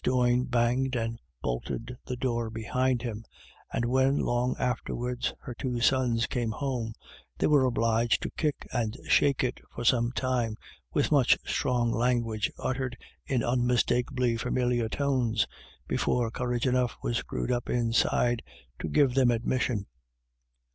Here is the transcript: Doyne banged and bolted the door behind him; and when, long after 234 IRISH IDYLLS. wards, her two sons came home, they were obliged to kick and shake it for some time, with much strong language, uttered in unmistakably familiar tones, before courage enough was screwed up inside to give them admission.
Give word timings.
Doyne 0.03 0.45
banged 0.45 0.95
and 0.95 1.19
bolted 1.43 1.95
the 2.07 2.15
door 2.15 2.49
behind 2.49 3.03
him; 3.03 3.23
and 3.71 3.85
when, 3.85 4.17
long 4.17 4.55
after 4.57 4.93
234 4.93 4.97
IRISH 4.97 5.29
IDYLLS. 5.29 5.33
wards, 5.37 5.45
her 5.45 5.53
two 5.53 5.79
sons 5.79 6.25
came 6.25 6.49
home, 6.53 6.93
they 7.37 7.45
were 7.45 7.65
obliged 7.65 8.23
to 8.23 8.31
kick 8.31 8.67
and 8.73 8.97
shake 9.07 9.43
it 9.43 9.59
for 9.75 9.83
some 9.83 10.11
time, 10.11 10.57
with 10.91 11.11
much 11.11 11.37
strong 11.45 11.91
language, 11.91 12.51
uttered 12.57 12.97
in 13.27 13.43
unmistakably 13.43 14.37
familiar 14.37 14.89
tones, 14.89 15.45
before 15.87 16.31
courage 16.31 16.65
enough 16.65 16.97
was 17.03 17.17
screwed 17.17 17.51
up 17.51 17.69
inside 17.69 18.41
to 18.79 18.87
give 18.89 19.13
them 19.13 19.29
admission. 19.29 19.85